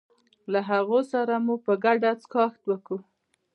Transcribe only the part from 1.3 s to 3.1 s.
مو په ګډه څښاک وکړ.